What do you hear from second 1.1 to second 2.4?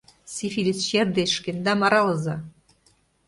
ДЕЧ ШКЕНДАМ АРАЛЫЗА!